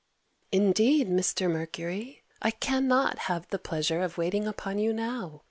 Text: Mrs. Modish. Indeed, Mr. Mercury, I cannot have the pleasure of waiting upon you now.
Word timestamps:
Mrs. 0.51 0.57
Modish. 0.57 0.65
Indeed, 0.65 1.09
Mr. 1.11 1.51
Mercury, 1.51 2.23
I 2.41 2.49
cannot 2.49 3.19
have 3.29 3.47
the 3.49 3.59
pleasure 3.59 4.01
of 4.01 4.17
waiting 4.17 4.47
upon 4.47 4.79
you 4.79 4.93
now. 4.93 5.39